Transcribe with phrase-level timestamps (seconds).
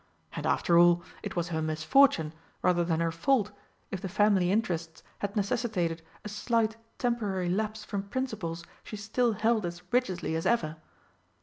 [0.35, 3.51] And, after all, it was her misfortune rather than her fault
[3.91, 9.63] if the family interests had necessitated a slight temporary lapse from principles she still held
[9.63, 10.77] as rigidly as ever.